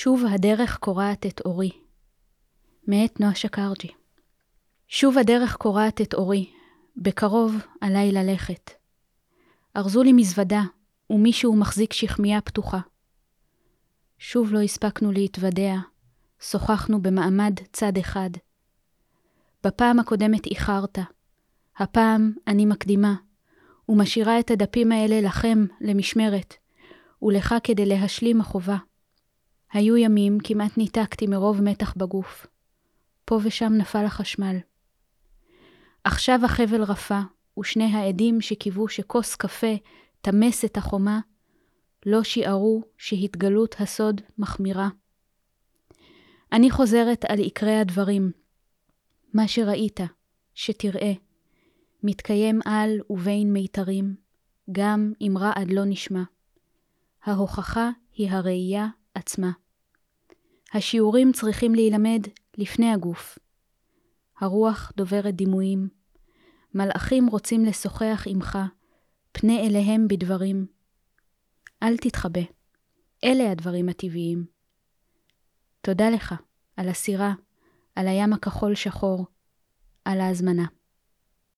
[0.00, 1.70] שוב הדרך קורעת את אורי.
[2.88, 3.88] מאת נועה שקרג'י.
[4.88, 6.50] שוב הדרך קורעת את אורי,
[6.96, 8.70] בקרוב עליי ללכת.
[9.76, 10.62] ארזו לי מזוודה,
[11.10, 12.80] ומישהו מחזיק שכמיה פתוחה.
[14.18, 15.74] שוב לא הספקנו להתוודע,
[16.40, 18.30] שוחחנו במעמד צד אחד.
[19.64, 20.98] בפעם הקודמת איחרת,
[21.76, 23.14] הפעם אני מקדימה,
[23.88, 26.54] ומשאירה את הדפים האלה לכם למשמרת,
[27.22, 28.76] ולך כדי להשלים החובה.
[29.72, 32.46] היו ימים כמעט ניתקתי מרוב מתח בגוף.
[33.24, 34.56] פה ושם נפל החשמל.
[36.04, 37.20] עכשיו החבל רפה,
[37.58, 39.76] ושני העדים שקיוו שכוס קפה
[40.20, 41.20] תמס את החומה,
[42.06, 44.88] לא שיערו שהתגלות הסוד מחמירה.
[46.52, 48.30] אני חוזרת על עיקרי הדברים.
[49.34, 50.00] מה שראית,
[50.54, 51.12] שתראה,
[52.02, 54.14] מתקיים על ובין מיתרים,
[54.72, 56.22] גם אם רעד לא נשמע.
[57.24, 58.86] ההוכחה היא הראייה
[59.18, 59.50] עצמה.
[60.72, 62.22] השיעורים צריכים להילמד
[62.56, 63.38] לפני הגוף.
[64.40, 65.88] הרוח דוברת דימויים.
[66.74, 68.58] מלאכים רוצים לשוחח עמך,
[69.32, 70.66] פנה אליהם בדברים.
[71.82, 72.40] אל תתחבא,
[73.24, 74.46] אלה הדברים הטבעיים.
[75.80, 76.34] תודה לך
[76.76, 77.34] על הסירה,
[77.94, 79.26] על הים הכחול שחור,
[80.04, 80.66] על ההזמנה.